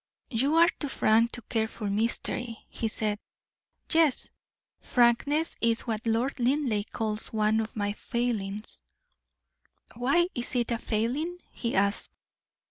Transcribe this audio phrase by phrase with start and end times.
[0.31, 3.19] "You are too frank to care for mystery," he said.
[3.91, 4.29] "Yes,
[4.81, 8.81] frankness is what Lord Linleigh calls one of my failings."
[9.93, 12.09] "Why is it a failing?" he asked.